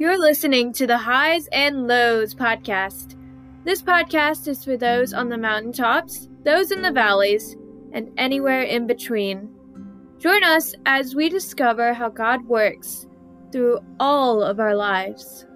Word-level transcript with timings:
You're 0.00 0.16
listening 0.16 0.72
to 0.74 0.86
the 0.86 0.96
Highs 0.96 1.48
and 1.50 1.88
Lows 1.88 2.32
podcast. 2.32 3.16
This 3.64 3.82
podcast 3.82 4.46
is 4.46 4.64
for 4.64 4.76
those 4.76 5.12
on 5.12 5.28
the 5.28 5.36
mountaintops, 5.36 6.28
those 6.44 6.70
in 6.70 6.82
the 6.82 6.92
valleys, 6.92 7.56
and 7.90 8.08
anywhere 8.16 8.62
in 8.62 8.86
between. 8.86 9.52
Join 10.20 10.44
us 10.44 10.72
as 10.86 11.16
we 11.16 11.28
discover 11.28 11.92
how 11.92 12.10
God 12.10 12.46
works 12.46 13.08
through 13.50 13.80
all 13.98 14.40
of 14.40 14.60
our 14.60 14.76
lives. 14.76 15.46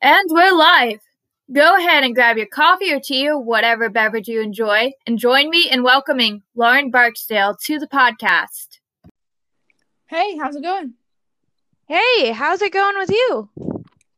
And 0.00 0.30
we're 0.30 0.56
live. 0.56 1.00
Go 1.52 1.76
ahead 1.76 2.02
and 2.02 2.14
grab 2.14 2.38
your 2.38 2.46
coffee 2.46 2.90
or 2.90 2.98
tea 2.98 3.28
or 3.28 3.38
whatever 3.38 3.90
beverage 3.90 4.28
you 4.28 4.40
enjoy 4.40 4.92
and 5.06 5.18
join 5.18 5.50
me 5.50 5.68
in 5.70 5.82
welcoming 5.82 6.44
Lauren 6.54 6.90
Barksdale 6.90 7.58
to 7.66 7.78
the 7.78 7.86
podcast. 7.86 8.71
Hey, 10.12 10.36
how's 10.36 10.54
it 10.56 10.62
going? 10.62 10.92
Hey, 11.88 12.32
how's 12.32 12.60
it 12.60 12.70
going 12.70 12.98
with 12.98 13.08
you? 13.08 13.48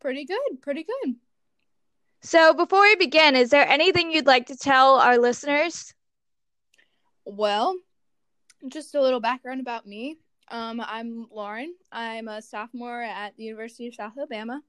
Pretty 0.00 0.24
good, 0.24 0.60
pretty 0.60 0.82
good. 0.82 1.14
So, 2.20 2.52
before 2.52 2.80
we 2.80 2.96
begin, 2.96 3.36
is 3.36 3.50
there 3.50 3.64
anything 3.68 4.10
you'd 4.10 4.26
like 4.26 4.46
to 4.46 4.56
tell 4.56 4.96
our 4.96 5.18
listeners? 5.18 5.94
Well, 7.24 7.76
just 8.66 8.96
a 8.96 9.00
little 9.00 9.20
background 9.20 9.60
about 9.60 9.86
me. 9.86 10.18
Um, 10.48 10.82
I'm 10.84 11.28
Lauren. 11.30 11.72
I'm 11.92 12.26
a 12.26 12.42
sophomore 12.42 13.00
at 13.00 13.36
the 13.36 13.44
University 13.44 13.86
of 13.86 13.94
South 13.94 14.14
Alabama, 14.18 14.62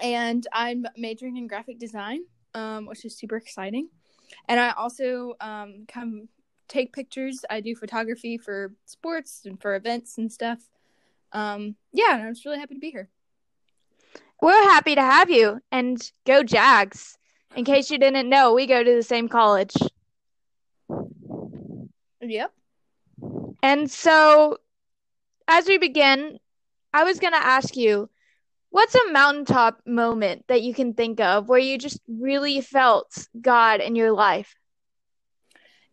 and 0.00 0.46
I'm 0.52 0.84
majoring 0.98 1.38
in 1.38 1.46
graphic 1.46 1.78
design, 1.78 2.24
um, 2.52 2.84
which 2.84 3.06
is 3.06 3.16
super 3.16 3.36
exciting. 3.36 3.88
And 4.48 4.60
I 4.60 4.72
also 4.72 5.32
um, 5.40 5.86
come 5.88 6.28
take 6.70 6.92
pictures. 6.92 7.44
I 7.50 7.60
do 7.60 7.74
photography 7.74 8.38
for 8.38 8.72
sports 8.86 9.42
and 9.44 9.60
for 9.60 9.74
events 9.74 10.16
and 10.16 10.32
stuff. 10.32 10.58
Um, 11.32 11.76
yeah, 11.92 12.14
and 12.14 12.22
I'm 12.22 12.34
just 12.34 12.46
really 12.46 12.58
happy 12.58 12.74
to 12.74 12.80
be 12.80 12.90
here. 12.90 13.08
We're 14.40 14.62
happy 14.62 14.94
to 14.94 15.02
have 15.02 15.30
you, 15.30 15.60
and 15.70 16.00
go 16.24 16.42
Jags. 16.42 17.18
In 17.56 17.64
case 17.64 17.90
you 17.90 17.98
didn't 17.98 18.28
know, 18.28 18.54
we 18.54 18.66
go 18.66 18.82
to 18.82 18.94
the 18.94 19.02
same 19.02 19.28
college. 19.28 19.74
Yep. 22.20 22.52
And 23.62 23.90
so, 23.90 24.58
as 25.46 25.66
we 25.66 25.78
begin, 25.78 26.38
I 26.94 27.04
was 27.04 27.18
going 27.18 27.32
to 27.32 27.44
ask 27.44 27.76
you 27.76 28.08
what's 28.70 28.94
a 28.94 29.12
mountaintop 29.12 29.80
moment 29.86 30.44
that 30.48 30.62
you 30.62 30.72
can 30.72 30.94
think 30.94 31.20
of 31.20 31.48
where 31.48 31.58
you 31.58 31.76
just 31.76 32.00
really 32.08 32.60
felt 32.60 33.28
God 33.40 33.80
in 33.80 33.96
your 33.96 34.12
life? 34.12 34.54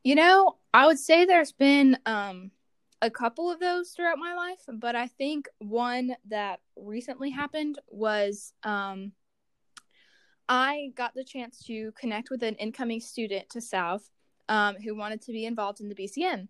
You 0.08 0.16
know, 0.16 0.56
I 0.74 0.86
would 0.86 1.00
say 1.00 1.26
there's 1.26 1.52
been 1.52 1.98
um, 2.06 2.52
a 3.02 3.12
couple 3.12 3.52
of 3.52 3.60
those 3.60 3.90
throughout 3.90 4.18
my 4.18 4.36
life, 4.36 4.62
but 4.72 4.96
I 4.96 5.08
think 5.08 5.50
one 5.58 6.16
that 6.30 6.62
recently 6.78 7.30
happened 7.30 7.78
was 7.90 8.54
um, 8.64 9.12
I 10.48 10.94
got 10.96 11.14
the 11.14 11.26
chance 11.26 11.62
to 11.66 11.92
connect 12.00 12.30
with 12.30 12.42
an 12.42 12.56
incoming 12.56 13.02
student 13.02 13.50
to 13.50 13.60
South 13.60 14.10
um, 14.48 14.76
who 14.76 14.96
wanted 14.96 15.24
to 15.24 15.34
be 15.34 15.46
involved 15.46 15.82
in 15.82 15.90
the 15.90 15.96
BCM. 15.96 16.48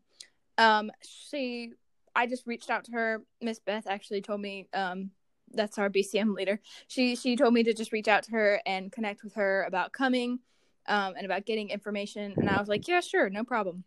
Um, 0.59 0.91
she, 1.01 1.71
I 2.15 2.27
just 2.27 2.45
reached 2.45 2.69
out 2.69 2.83
to 2.83 2.91
her. 2.91 3.23
Miss 3.41 3.57
Beth 3.57 3.87
actually 3.87 4.21
told 4.21 4.39
me 4.39 4.67
um, 4.75 5.09
that's 5.51 5.79
our 5.79 5.89
BCM 5.89 6.35
leader. 6.35 6.59
She 6.89 7.15
she 7.15 7.35
told 7.35 7.55
me 7.55 7.63
to 7.63 7.73
just 7.73 7.91
reach 7.91 8.07
out 8.07 8.21
to 8.25 8.31
her 8.33 8.61
and 8.67 8.91
connect 8.91 9.23
with 9.23 9.33
her 9.33 9.63
about 9.63 9.93
coming 9.93 10.41
um, 10.87 11.13
and 11.15 11.25
about 11.25 11.45
getting 11.45 11.69
information. 11.69 12.33
And 12.37 12.49
I 12.49 12.59
was 12.59 12.67
like, 12.67 12.87
yeah, 12.87 13.01
sure, 13.01 13.29
no 13.29 13.43
problem. 13.43 13.83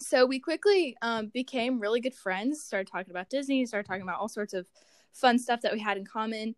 So 0.00 0.26
we 0.26 0.38
quickly 0.38 0.96
um, 1.02 1.28
became 1.28 1.80
really 1.80 2.00
good 2.00 2.14
friends. 2.14 2.62
Started 2.62 2.90
talking 2.90 3.10
about 3.10 3.30
Disney. 3.30 3.66
Started 3.66 3.88
talking 3.88 4.02
about 4.02 4.20
all 4.20 4.28
sorts 4.28 4.54
of 4.54 4.68
fun 5.12 5.38
stuff 5.38 5.60
that 5.62 5.72
we 5.72 5.80
had 5.80 5.96
in 5.96 6.04
common. 6.04 6.54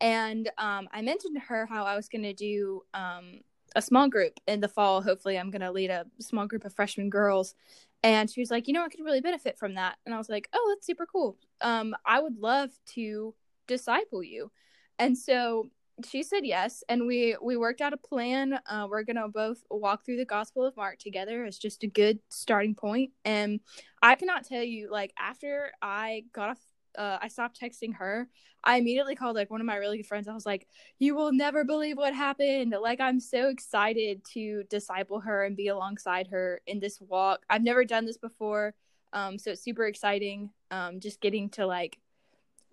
And 0.00 0.50
um, 0.58 0.88
I 0.92 1.02
mentioned 1.02 1.34
to 1.34 1.40
her 1.40 1.66
how 1.66 1.84
I 1.84 1.96
was 1.96 2.08
going 2.08 2.22
to 2.22 2.34
do 2.34 2.82
um, 2.94 3.40
a 3.74 3.82
small 3.82 4.08
group 4.08 4.38
in 4.46 4.60
the 4.60 4.68
fall. 4.68 5.02
Hopefully, 5.02 5.38
I'm 5.38 5.50
going 5.50 5.62
to 5.62 5.72
lead 5.72 5.90
a 5.90 6.06
small 6.20 6.46
group 6.46 6.64
of 6.64 6.74
freshman 6.74 7.10
girls. 7.10 7.54
And 8.02 8.30
she 8.30 8.40
was 8.40 8.50
like, 8.50 8.68
you 8.68 8.74
know, 8.74 8.84
I 8.84 8.88
could 8.88 9.04
really 9.04 9.22
benefit 9.22 9.58
from 9.58 9.74
that. 9.74 9.96
And 10.04 10.14
I 10.14 10.18
was 10.18 10.28
like, 10.28 10.48
oh, 10.52 10.74
that's 10.74 10.86
super 10.86 11.06
cool. 11.06 11.36
Um, 11.62 11.96
I 12.04 12.20
would 12.20 12.36
love 12.36 12.70
to 12.94 13.34
disciple 13.66 14.22
you. 14.22 14.50
And 14.98 15.16
so 15.16 15.70
she 16.04 16.22
said 16.22 16.44
yes 16.44 16.82
and 16.88 17.06
we 17.06 17.36
we 17.40 17.56
worked 17.56 17.80
out 17.80 17.92
a 17.92 17.96
plan. 17.96 18.58
Uh, 18.68 18.86
we're 18.90 19.04
gonna 19.04 19.28
both 19.28 19.62
walk 19.70 20.04
through 20.04 20.16
the 20.16 20.24
gospel 20.24 20.64
of 20.64 20.76
mark 20.76 20.98
together. 20.98 21.44
As 21.44 21.58
just 21.58 21.84
a 21.84 21.86
good 21.86 22.18
starting 22.28 22.74
point. 22.74 23.10
And 23.24 23.60
i 24.02 24.14
cannot 24.14 24.44
tell 24.44 24.62
you 24.62 24.90
like 24.90 25.12
after 25.18 25.70
i 25.80 26.24
got 26.32 26.50
off 26.50 26.60
uh, 26.98 27.18
i 27.22 27.28
stopped 27.28 27.60
texting 27.60 27.94
her 27.94 28.28
i 28.62 28.76
immediately 28.76 29.16
called 29.16 29.34
like 29.34 29.50
one 29.50 29.60
of 29.60 29.66
my 29.66 29.76
really 29.76 29.98
good 29.98 30.06
friends. 30.06 30.28
I 30.28 30.34
was 30.34 30.46
like 30.46 30.66
you 30.98 31.14
will 31.14 31.32
never 31.32 31.64
believe 31.64 31.96
what 31.96 32.14
happened. 32.14 32.74
Like 32.80 33.00
i'm 33.00 33.20
so 33.20 33.48
excited 33.48 34.24
to 34.32 34.64
disciple 34.70 35.20
her 35.20 35.44
and 35.44 35.56
be 35.56 35.68
alongside 35.68 36.28
her 36.28 36.60
in 36.66 36.80
this 36.80 37.00
walk. 37.00 37.44
I've 37.48 37.62
never 37.62 37.84
done 37.84 38.04
this 38.04 38.18
before 38.18 38.74
um, 39.12 39.38
so 39.38 39.52
it's 39.52 39.62
super 39.62 39.86
exciting 39.86 40.50
um, 40.72 40.98
just 40.98 41.20
getting 41.20 41.48
to 41.50 41.66
like 41.66 41.98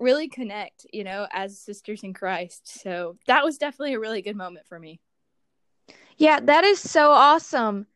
really 0.02 0.28
connect, 0.28 0.86
you 0.92 1.04
know, 1.04 1.28
as 1.32 1.60
sisters 1.60 2.04
in 2.04 2.14
Christ. 2.14 2.82
So 2.82 3.18
that 3.28 3.44
was 3.44 3.58
definitely 3.58 3.94
a 3.94 4.00
really 4.00 4.22
good 4.22 4.36
moment 4.36 4.68
for 4.68 4.80
me. 4.80 5.00
Yeah, 6.18 6.40
that 6.40 6.64
is 6.64 6.80
so 6.80 7.12
awesome. 7.12 7.88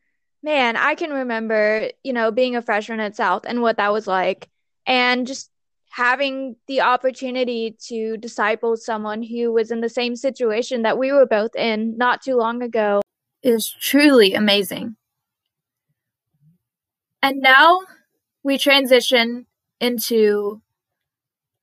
Man, 0.42 0.76
I 0.76 0.94
can 0.94 1.10
remember, 1.10 1.90
you 2.02 2.12
know, 2.12 2.30
being 2.30 2.56
a 2.56 2.62
freshman 2.62 3.00
at 3.00 3.16
South 3.16 3.44
and 3.46 3.62
what 3.62 3.76
that 3.78 3.92
was 3.92 4.06
like 4.06 4.48
and 4.86 5.26
just 5.26 5.50
having 5.90 6.56
the 6.66 6.82
opportunity 6.82 7.76
to 7.88 8.16
disciple 8.18 8.76
someone 8.76 9.22
who 9.22 9.52
was 9.52 9.70
in 9.70 9.80
the 9.80 9.88
same 9.88 10.14
situation 10.14 10.82
that 10.82 10.98
we 10.98 11.10
were 11.10 11.26
both 11.26 11.54
in 11.56 11.96
not 11.96 12.22
too 12.22 12.36
long 12.36 12.62
ago 12.62 13.00
is 13.42 13.74
truly 13.80 14.34
amazing. 14.34 14.96
And 17.22 17.40
now 17.40 17.80
we 18.42 18.58
transition 18.58 19.46
into 19.80 20.60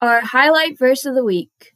our 0.04 0.20
highlight 0.20 0.78
verse 0.78 1.06
of 1.06 1.16
the 1.16 1.24
week. 1.24 1.74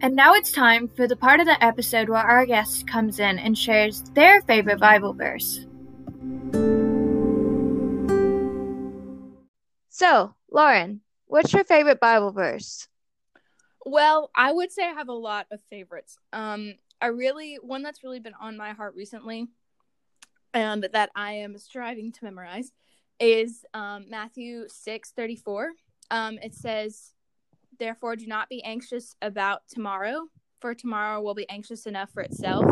And 0.00 0.14
now 0.14 0.34
it's 0.34 0.52
time 0.52 0.86
for 0.86 1.08
the 1.08 1.16
part 1.16 1.40
of 1.40 1.46
the 1.46 1.64
episode 1.64 2.08
where 2.08 2.18
our 2.18 2.46
guest 2.46 2.86
comes 2.86 3.18
in 3.18 3.38
and 3.38 3.58
shares 3.58 4.02
their 4.14 4.42
favorite 4.42 4.78
Bible 4.78 5.12
verse. 5.12 5.66
So, 9.88 10.34
Lauren, 10.52 11.00
what's 11.26 11.52
your 11.52 11.64
favorite 11.64 11.98
Bible 11.98 12.30
verse? 12.30 12.86
Well, 13.84 14.30
I 14.36 14.52
would 14.52 14.70
say 14.70 14.84
I 14.84 14.92
have 14.92 15.08
a 15.08 15.12
lot 15.12 15.46
of 15.50 15.60
favorites. 15.68 16.16
Um, 16.32 16.74
I 17.00 17.06
really 17.06 17.56
one 17.60 17.82
that's 17.82 18.04
really 18.04 18.20
been 18.20 18.34
on 18.40 18.56
my 18.56 18.72
heart 18.72 18.94
recently 18.94 19.48
and 20.54 20.88
that 20.92 21.10
I 21.14 21.32
am 21.32 21.58
striving 21.58 22.12
to 22.12 22.24
memorize 22.24 22.72
is 23.20 23.64
um, 23.74 24.06
Matthew 24.08 24.64
six 24.68 25.10
thirty 25.10 25.36
four. 25.36 25.72
Um, 26.10 26.38
it 26.42 26.54
says, 26.54 27.12
"Therefore, 27.78 28.16
do 28.16 28.26
not 28.26 28.48
be 28.48 28.62
anxious 28.64 29.16
about 29.20 29.62
tomorrow, 29.68 30.28
for 30.60 30.74
tomorrow 30.74 31.20
will 31.20 31.34
be 31.34 31.48
anxious 31.50 31.86
enough 31.86 32.10
for 32.12 32.22
itself. 32.22 32.64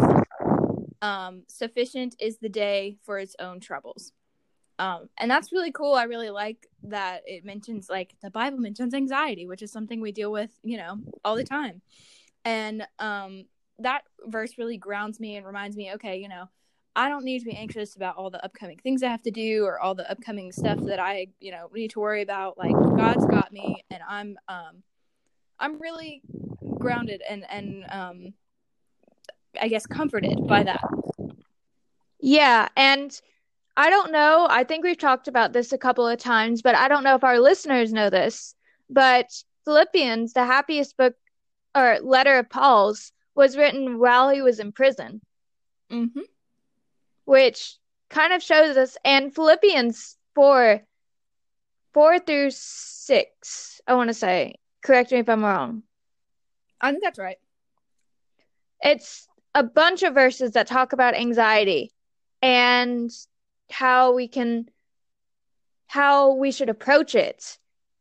Um, 1.03 1.43
sufficient 1.49 2.15
is 2.21 2.39
the 2.39 2.49
day 2.49 2.97
for 3.05 3.19
its 3.19 3.37
own 3.39 3.61
troubles." 3.61 4.13
Um, 4.79 5.09
and 5.19 5.31
that's 5.31 5.53
really 5.53 5.71
cool. 5.71 5.95
I 5.95 6.05
really 6.05 6.31
like 6.31 6.67
that 6.85 7.23
it 7.27 7.45
mentions 7.45 7.89
like 7.89 8.15
the 8.23 8.31
Bible 8.31 8.59
mentions 8.59 8.95
anxiety, 8.95 9.47
which 9.47 9.63
is 9.63 9.71
something 9.71 10.01
we 10.01 10.13
deal 10.13 10.33
with, 10.33 10.51
you 10.63 10.77
know, 10.77 10.99
all 11.25 11.37
the 11.37 11.45
time. 11.45 11.83
And 12.45 12.85
um, 12.99 13.45
that 13.79 14.03
verse 14.27 14.59
really 14.59 14.79
grounds 14.79 15.21
me 15.21 15.37
and 15.37 15.47
reminds 15.47 15.77
me, 15.77 15.93
okay, 15.93 16.17
you 16.17 16.29
know, 16.29 16.49
I 16.95 17.09
don't 17.09 17.25
need 17.25 17.39
to 17.39 17.45
be 17.47 17.57
anxious 17.57 17.97
about 17.97 18.17
all 18.17 18.29
the 18.31 18.45
upcoming 18.45 18.79
things 18.79 19.03
I 19.03 19.09
have 19.09 19.23
to 19.23 19.31
do 19.31 19.65
or 19.65 19.81
all 19.81 19.95
the 19.95 20.11
upcoming 20.11 20.53
stuff 20.53 20.79
that 20.87 20.99
I, 20.99 21.29
you 21.41 21.51
know, 21.51 21.71
need 21.73 21.93
to 21.93 22.01
worry 22.01 22.23
about. 22.23 22.59
Like 22.59 22.73
God's 22.97 23.25
got 23.27 23.53
me 23.53 23.83
and 23.91 24.03
I'm 24.07 24.37
um 24.49 24.83
I'm 25.59 25.81
really 25.81 26.23
grounded 26.79 27.23
and 27.29 27.45
and 27.51 27.85
um 27.91 28.35
I 29.61 29.69
guess 29.69 29.87
comforted 29.87 30.47
by 30.47 30.65
that. 30.65 30.83
Yeah, 32.21 32.69
and 32.77 33.19
I 33.77 33.89
don't 33.91 34.13
know, 34.13 34.47
I 34.51 34.65
think 34.65 34.85
we've 34.85 34.99
talked 34.99 35.29
about 35.29 35.53
this 35.53 35.73
a 35.73 35.79
couple 35.79 36.07
of 36.07 36.19
times, 36.19 36.61
but 36.63 36.75
I 36.75 36.89
don't 36.89 37.05
know 37.05 37.15
if 37.15 37.25
our 37.25 37.41
listeners 37.41 37.93
know 37.93 38.11
this, 38.11 38.55
but 38.91 39.27
Philippians, 39.65 40.35
the 40.35 40.45
happiest 40.45 40.97
book 40.97 41.15
or 41.75 41.99
letter 42.03 42.39
of 42.39 42.51
Paul's 42.51 43.13
was 43.35 43.57
written 43.57 43.99
while 43.99 44.29
he 44.29 44.43
was 44.43 44.61
in 44.61 44.73
prison. 44.73 45.23
Mhm 45.91 46.25
which 47.25 47.77
kind 48.11 48.33
of 48.33 48.43
shows 48.43 48.77
us 48.77 48.97
and 49.05 49.35
Philippians 49.35 50.17
4 50.35 50.81
4 51.93 52.19
through 52.21 52.51
6 52.51 53.81
I 53.87 53.95
want 53.95 54.09
to 54.09 54.15
say 54.15 54.55
correct 54.83 55.13
me 55.13 55.19
if 55.19 55.29
I'm 55.29 55.45
wrong 55.45 55.83
I 56.81 56.91
think 56.91 57.03
that's 57.03 57.19
right 57.19 57.39
it's 58.83 59.29
a 59.55 59.63
bunch 59.63 60.03
of 60.03 60.15
verses 60.15 60.53
that 60.53 60.67
talk 60.67 60.93
about 60.93 61.15
anxiety 61.15 61.93
and 62.41 63.11
how 63.71 64.13
we 64.13 64.29
can 64.29 64.69
how 65.87 66.33
we 66.33 66.51
should 66.51 66.71
approach 66.71 67.15
it. 67.15 67.59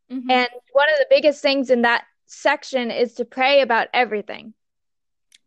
Mm-hmm. 0.09 0.31
And 0.31 0.49
one 0.71 0.87
of 0.93 0.97
the 0.99 1.07
biggest 1.09 1.41
things 1.41 1.69
in 1.69 1.81
that 1.81 2.05
section 2.25 2.89
is 2.89 3.15
to 3.15 3.25
pray 3.25 3.61
about 3.61 3.89
everything. 3.93 4.53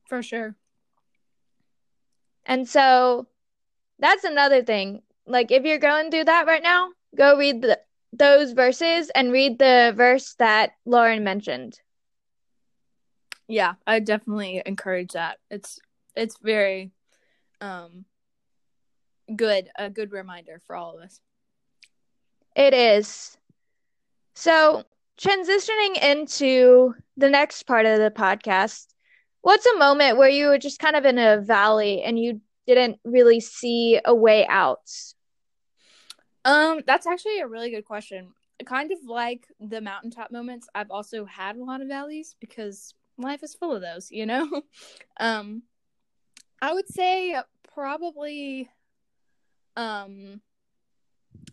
For 0.08 0.22
sure. 0.22 0.54
And 2.44 2.68
so 2.68 3.26
that's 3.98 4.24
another 4.24 4.62
thing. 4.62 5.02
Like 5.26 5.50
if 5.50 5.64
you're 5.64 5.78
going 5.78 6.10
through 6.10 6.24
that 6.24 6.46
right 6.46 6.62
now, 6.62 6.90
go 7.16 7.36
read 7.36 7.62
the, 7.62 7.80
those 8.12 8.52
verses 8.52 9.10
and 9.14 9.32
read 9.32 9.58
the 9.58 9.92
verse 9.96 10.34
that 10.38 10.72
Lauren 10.84 11.24
mentioned. 11.24 11.80
Yeah, 13.48 13.74
I 13.86 14.00
definitely 14.00 14.62
encourage 14.64 15.12
that. 15.12 15.38
It's 15.50 15.78
it's 16.16 16.38
very 16.38 16.92
um 17.60 18.04
good, 19.34 19.68
a 19.76 19.90
good 19.90 20.12
reminder 20.12 20.60
for 20.66 20.76
all 20.76 20.96
of 20.96 21.02
us. 21.02 21.20
It 22.56 22.72
is. 22.72 23.36
So, 24.34 24.84
transitioning 25.18 26.02
into 26.02 26.94
the 27.16 27.30
next 27.30 27.64
part 27.64 27.86
of 27.86 27.98
the 27.98 28.10
podcast, 28.10 28.86
what's 29.42 29.66
a 29.66 29.78
moment 29.78 30.16
where 30.16 30.28
you 30.28 30.48
were 30.48 30.58
just 30.58 30.78
kind 30.78 30.96
of 30.96 31.04
in 31.04 31.18
a 31.18 31.40
valley 31.40 32.02
and 32.02 32.18
you 32.18 32.40
didn't 32.66 32.98
really 33.04 33.40
see 33.40 34.00
a 34.04 34.14
way 34.14 34.46
out? 34.46 34.90
Um, 36.44 36.80
that's 36.86 37.06
actually 37.06 37.40
a 37.40 37.46
really 37.46 37.70
good 37.70 37.84
question. 37.84 38.32
Kind 38.66 38.92
of 38.92 38.98
like 39.06 39.46
the 39.60 39.80
mountaintop 39.80 40.30
moments, 40.30 40.68
I've 40.74 40.90
also 40.90 41.24
had 41.24 41.56
a 41.56 41.64
lot 41.64 41.80
of 41.80 41.88
valleys 41.88 42.36
because 42.40 42.94
life 43.18 43.42
is 43.42 43.54
full 43.54 43.72
of 43.74 43.82
those, 43.82 44.10
you 44.10 44.26
know? 44.26 44.62
um, 45.20 45.62
I 46.60 46.72
would 46.72 46.88
say 46.88 47.36
probably 47.74 48.70
um 49.76 50.40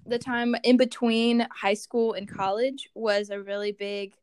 the 0.05 0.19
time 0.19 0.55
in 0.63 0.77
between 0.77 1.47
high 1.51 1.73
school 1.73 2.13
and 2.13 2.27
college 2.27 2.87
was 2.93 3.29
a 3.29 3.41
really 3.41 3.71
big 3.71 4.13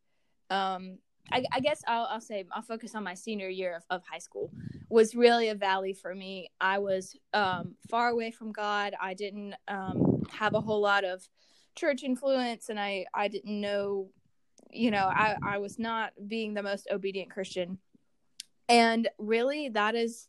um 0.51 0.99
I, 1.33 1.45
I, 1.53 1.61
guess 1.61 1.83
I'll, 1.87 2.05
I'll 2.05 2.21
say 2.21 2.45
I'll 2.53 2.63
focus 2.63 2.95
on 2.95 3.05
my 3.05 3.15
senior 3.15 3.49
year 3.49 3.77
of, 3.77 3.85
of 3.91 4.03
high 4.11 4.19
school 4.19 4.51
was 4.89 5.15
really 5.15 5.49
a 5.49 5.55
valley 5.55 5.93
for 5.93 6.15
me. 6.15 6.51
I 6.61 6.79
was 6.79 7.17
um, 7.35 7.75
far 7.91 8.09
away 8.09 8.31
from 8.31 8.53
God. 8.53 8.95
I 9.01 9.15
didn't 9.15 9.55
um, 9.69 10.23
have 10.31 10.55
a 10.55 10.61
whole 10.61 10.81
lot 10.81 11.05
of 11.05 11.27
church 11.75 12.03
influence, 12.03 12.69
and 12.69 12.81
I 12.81 13.07
I 13.13 13.29
didn't 13.29 13.61
know, 13.61 14.09
you 14.71 14.91
know, 14.91 15.07
I 15.07 15.37
I 15.43 15.59
was 15.59 15.79
not 15.79 16.13
being 16.27 16.55
the 16.55 16.63
most 16.63 16.89
obedient 16.91 17.31
Christian, 17.31 17.79
and 18.69 19.09
really 19.19 19.69
that 19.71 19.95
is 19.95 20.29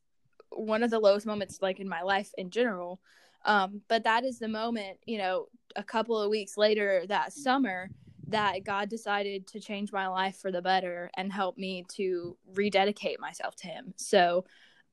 one 0.51 0.83
of 0.83 0.89
the 0.89 0.99
lowest 0.99 1.25
moments 1.25 1.59
like 1.61 1.79
in 1.79 1.87
my 1.87 2.01
life 2.01 2.31
in 2.37 2.49
general 2.49 2.99
um, 3.45 3.81
but 3.87 4.03
that 4.03 4.23
is 4.23 4.39
the 4.39 4.47
moment, 4.47 4.97
you 5.05 5.17
know, 5.17 5.47
a 5.75 5.83
couple 5.83 6.19
of 6.19 6.29
weeks 6.29 6.57
later 6.57 7.03
that 7.07 7.31
summer 7.31 7.89
that 8.29 8.63
God 8.63 8.89
decided 8.89 9.47
to 9.47 9.59
change 9.59 9.91
my 9.91 10.07
life 10.07 10.37
for 10.37 10.51
the 10.51 10.61
better 10.61 11.09
and 11.15 11.31
help 11.31 11.57
me 11.57 11.85
to 11.95 12.37
rededicate 12.53 13.19
myself 13.19 13.55
to 13.57 13.67
Him. 13.67 13.93
So, 13.97 14.45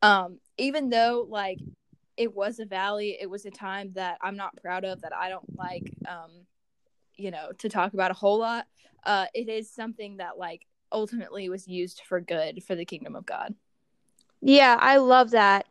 um, 0.03 0.38
even 0.59 0.91
though 0.91 1.27
like 1.29 1.59
it 2.17 2.35
was 2.35 2.59
a 2.59 2.67
valley, 2.67 3.17
it 3.21 3.29
was 3.29 3.44
a 3.47 3.50
time 3.50 3.93
that 3.94 4.19
I'm 4.23 4.37
not 4.37 4.56
proud 4.56 4.85
of, 4.85 5.03
that 5.03 5.15
I 5.15 5.29
don't 5.29 5.56
like, 5.56 5.93
um, 6.09 6.31
you 7.17 7.31
know, 7.31 7.50
to 7.59 7.69
talk 7.69 7.94
about 7.94 8.11
a 8.11 8.15
whole 8.15 8.38
lot. 8.38 8.67
Uh, 9.05 9.27
it 9.35 9.49
is 9.49 9.71
something 9.71 10.17
that 10.19 10.38
like 10.38 10.67
ultimately 10.93 11.49
was 11.49 11.69
used 11.69 12.03
for 12.09 12.21
good 12.21 12.62
for 12.65 12.75
the 12.75 12.85
kingdom 12.85 13.17
of 13.17 13.27
God. 13.27 13.55
Yeah, 14.41 14.77
I 14.79 14.99
love 14.99 15.31
that 15.31 15.67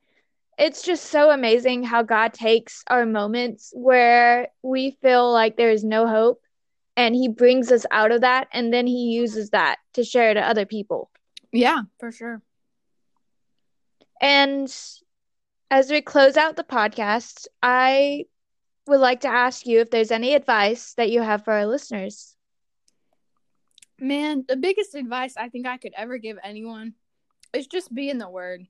it's 0.57 0.83
just 0.83 1.05
so 1.05 1.31
amazing 1.31 1.83
how 1.83 2.01
God 2.01 2.33
takes 2.33 2.83
our 2.87 3.05
moments 3.05 3.71
where 3.75 4.49
we 4.61 4.91
feel 5.01 5.31
like 5.31 5.57
there 5.57 5.71
is 5.71 5.83
no 5.83 6.07
hope 6.07 6.41
and 6.97 7.15
he 7.15 7.27
brings 7.27 7.71
us 7.71 7.85
out 7.91 8.11
of 8.11 8.21
that 8.21 8.47
and 8.53 8.73
then 8.73 8.87
he 8.87 9.11
uses 9.13 9.49
that 9.51 9.77
to 9.93 10.03
share 10.03 10.33
to 10.33 10.41
other 10.41 10.65
people. 10.65 11.11
Yeah, 11.51 11.81
for 11.99 12.11
sure. 12.11 12.41
And 14.21 14.73
as 15.69 15.89
we 15.89 16.01
close 16.01 16.37
out 16.37 16.55
the 16.55 16.63
podcast, 16.63 17.47
I 17.61 18.25
would 18.87 18.99
like 18.99 19.21
to 19.21 19.27
ask 19.27 19.65
you 19.65 19.81
if 19.81 19.89
there's 19.89 20.11
any 20.11 20.35
advice 20.35 20.93
that 20.93 21.09
you 21.09 21.21
have 21.21 21.43
for 21.43 21.53
our 21.53 21.65
listeners. 21.65 22.35
Man, 23.99 24.43
the 24.47 24.57
biggest 24.57 24.95
advice 24.95 25.35
I 25.37 25.49
think 25.49 25.65
I 25.65 25.77
could 25.77 25.93
ever 25.95 26.17
give 26.17 26.37
anyone 26.43 26.93
is 27.53 27.67
just 27.67 27.93
be 27.93 28.09
in 28.09 28.17
the 28.17 28.29
word. 28.29 28.67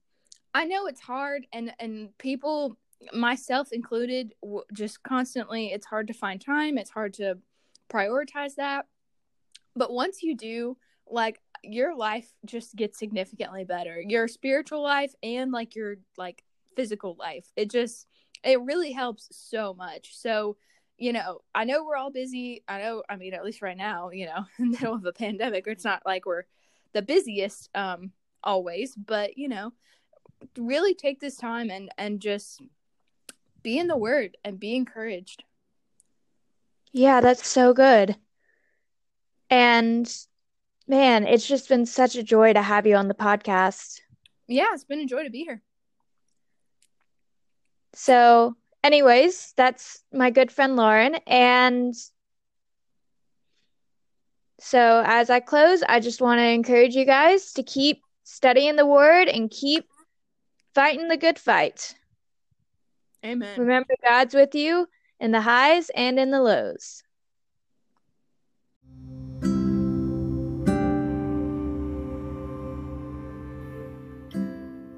I 0.53 0.65
know 0.65 0.85
it's 0.85 1.01
hard, 1.01 1.47
and 1.51 1.73
and 1.79 2.17
people, 2.17 2.77
myself 3.11 3.69
included, 3.71 4.33
just 4.71 5.03
constantly. 5.03 5.67
It's 5.67 5.87
hard 5.87 6.07
to 6.07 6.13
find 6.13 6.39
time. 6.39 6.77
It's 6.77 6.91
hard 6.91 7.13
to 7.15 7.39
prioritize 7.89 8.55
that. 8.55 8.85
But 9.75 9.91
once 9.91 10.23
you 10.23 10.35
do, 10.35 10.77
like 11.07 11.39
your 11.63 11.95
life 11.95 12.31
just 12.45 12.75
gets 12.75 12.97
significantly 12.97 13.63
better. 13.63 14.01
Your 14.01 14.27
spiritual 14.27 14.81
life 14.81 15.13
and 15.23 15.51
like 15.51 15.75
your 15.75 15.97
like 16.17 16.43
physical 16.75 17.15
life. 17.17 17.51
It 17.55 17.71
just 17.71 18.07
it 18.43 18.61
really 18.61 18.91
helps 18.91 19.27
so 19.31 19.73
much. 19.73 20.15
So, 20.15 20.57
you 20.97 21.13
know, 21.13 21.39
I 21.53 21.63
know 21.63 21.83
we're 21.83 21.95
all 21.95 22.11
busy. 22.11 22.63
I 22.67 22.79
know, 22.79 23.03
I 23.09 23.15
mean, 23.15 23.33
at 23.33 23.43
least 23.43 23.61
right 23.61 23.77
now, 23.77 24.11
you 24.11 24.27
know, 24.27 24.45
in 24.59 24.71
the 24.71 24.77
middle 24.77 24.93
of 24.93 25.05
a 25.05 25.13
pandemic, 25.13 25.65
it's 25.67 25.83
not 25.83 26.03
like 26.05 26.25
we're 26.25 26.43
the 26.93 27.01
busiest 27.01 27.69
um 27.75 28.11
always, 28.43 28.95
but 28.95 29.37
you 29.37 29.47
know, 29.49 29.73
really 30.57 30.93
take 30.93 31.19
this 31.19 31.37
time 31.37 31.69
and 31.69 31.89
and 31.97 32.19
just 32.19 32.61
be 33.63 33.79
in 33.79 33.87
the 33.87 33.97
word 33.97 34.37
and 34.43 34.59
be 34.59 34.75
encouraged. 34.75 35.43
Yeah, 36.95 37.19
that's 37.19 37.45
so 37.45 37.73
good. 37.73 38.15
And 39.49 40.09
man, 40.87 41.27
it's 41.27 41.45
just 41.45 41.67
been 41.67 41.85
such 41.85 42.15
a 42.15 42.23
joy 42.23 42.53
to 42.53 42.61
have 42.61 42.87
you 42.87 42.95
on 42.95 43.09
the 43.09 43.13
podcast. 43.13 43.99
Yeah, 44.47 44.67
it's 44.71 44.85
been 44.85 45.01
a 45.01 45.05
joy 45.05 45.23
to 45.25 45.29
be 45.29 45.43
here. 45.43 45.61
So, 47.95 48.55
anyways, 48.81 49.53
that's 49.57 50.03
my 50.13 50.29
good 50.29 50.53
friend 50.53 50.77
Lauren. 50.77 51.15
And 51.27 51.93
so, 54.61 55.03
as 55.05 55.29
I 55.29 55.41
close, 55.41 55.83
I 55.83 55.99
just 55.99 56.21
want 56.21 56.39
to 56.39 56.45
encourage 56.45 56.95
you 56.95 57.03
guys 57.03 57.51
to 57.53 57.63
keep 57.63 57.99
studying 58.23 58.77
the 58.77 58.85
word 58.85 59.27
and 59.27 59.51
keep 59.51 59.89
fighting 60.73 61.09
the 61.09 61.17
good 61.17 61.39
fight. 61.39 61.93
Amen. 63.25 63.59
Remember, 63.59 63.95
God's 64.01 64.33
with 64.33 64.55
you 64.55 64.87
in 65.25 65.31
the 65.31 65.41
highs 65.41 65.89
and 65.95 66.19
in 66.19 66.29
the 66.29 66.39
lows. 66.39 67.01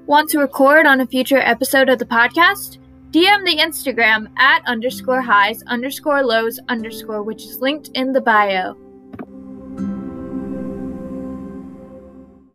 Want 0.06 0.28
to 0.30 0.38
record 0.38 0.86
on 0.86 1.00
a 1.00 1.06
future 1.06 1.38
episode 1.38 1.88
of 1.88 1.98
the 1.98 2.04
podcast? 2.04 2.78
DM 3.10 3.44
the 3.46 3.56
Instagram 3.56 4.30
at 4.38 4.62
underscore 4.66 5.22
highs 5.22 5.62
underscore 5.62 6.22
lows 6.22 6.60
underscore, 6.68 7.22
which 7.22 7.44
is 7.44 7.60
linked 7.60 7.88
in 7.94 8.12
the 8.12 8.20
bio. 8.20 8.76